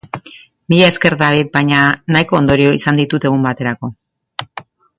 Mila 0.73 0.87
esker, 0.93 1.15
David, 1.19 1.51
baina 1.57 1.81
nahiko 2.15 2.39
ondorio 2.39 2.73
izan 2.79 2.99
ditut 3.03 3.29
egun 3.31 3.47
baterako. 3.51 3.95